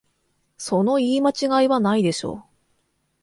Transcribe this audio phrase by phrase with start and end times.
[0.57, 2.43] その言い間違いはないでしょ